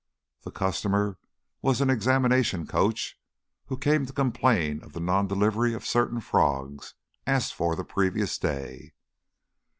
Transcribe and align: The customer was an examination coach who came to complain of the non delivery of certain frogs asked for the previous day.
The 0.41 0.49
customer 0.49 1.19
was 1.61 1.79
an 1.79 1.91
examination 1.91 2.65
coach 2.65 3.19
who 3.67 3.77
came 3.77 4.07
to 4.07 4.11
complain 4.13 4.81
of 4.83 4.93
the 4.93 4.99
non 4.99 5.27
delivery 5.27 5.75
of 5.75 5.85
certain 5.85 6.21
frogs 6.21 6.95
asked 7.27 7.53
for 7.53 7.75
the 7.75 7.85
previous 7.85 8.39
day. 8.39 8.93